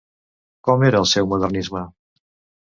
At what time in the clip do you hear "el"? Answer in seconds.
1.03-1.09